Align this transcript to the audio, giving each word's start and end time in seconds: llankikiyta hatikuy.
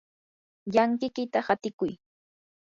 llankikiyta 0.73 1.39
hatikuy. 1.47 1.93